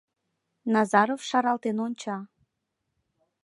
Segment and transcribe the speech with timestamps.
[0.73, 2.17] Назаров шаралтен онча.